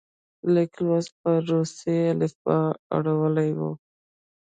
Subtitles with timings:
[0.53, 2.59] لیک لوست په روسي الفبا
[2.95, 3.71] اړولی وو.